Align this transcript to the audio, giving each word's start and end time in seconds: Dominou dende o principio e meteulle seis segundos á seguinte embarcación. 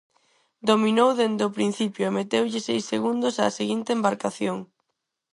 Dominou 0.69 1.09
dende 1.19 1.43
o 1.49 1.53
principio 1.57 2.03
e 2.09 2.15
meteulle 2.17 2.59
seis 2.67 2.83
segundos 2.91 3.33
á 3.43 3.45
seguinte 3.59 3.89
embarcación. 3.97 4.57